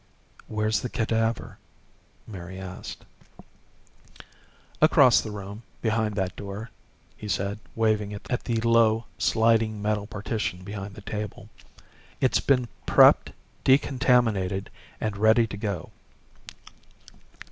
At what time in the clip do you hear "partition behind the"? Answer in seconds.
10.07-11.01